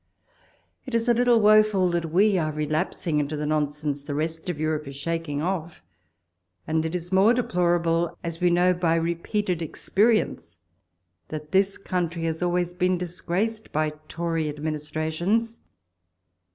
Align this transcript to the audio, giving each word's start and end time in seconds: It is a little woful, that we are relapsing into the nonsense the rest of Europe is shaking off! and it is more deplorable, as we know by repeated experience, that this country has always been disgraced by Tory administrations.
It 0.87 0.95
is 0.95 1.07
a 1.07 1.13
little 1.13 1.39
woful, 1.39 1.87
that 1.91 2.05
we 2.11 2.35
are 2.35 2.51
relapsing 2.51 3.19
into 3.19 3.35
the 3.35 3.45
nonsense 3.45 4.01
the 4.03 4.15
rest 4.15 4.49
of 4.49 4.59
Europe 4.59 4.87
is 4.87 4.95
shaking 4.95 5.43
off! 5.43 5.83
and 6.65 6.83
it 6.87 6.95
is 6.95 7.11
more 7.11 7.35
deplorable, 7.35 8.17
as 8.23 8.41
we 8.41 8.49
know 8.49 8.73
by 8.73 8.95
repeated 8.95 9.61
experience, 9.61 10.57
that 11.27 11.51
this 11.51 11.77
country 11.77 12.23
has 12.23 12.41
always 12.41 12.73
been 12.73 12.97
disgraced 12.97 13.71
by 13.71 13.91
Tory 14.07 14.49
administrations. 14.49 15.59